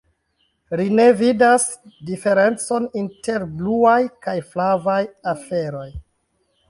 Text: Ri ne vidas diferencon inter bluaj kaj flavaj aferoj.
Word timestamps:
Ri 0.79 0.85
ne 0.99 1.03
vidas 1.19 1.65
diferencon 2.07 2.89
inter 3.03 3.45
bluaj 3.59 4.01
kaj 4.27 4.37
flavaj 4.55 5.01
aferoj. 5.35 5.89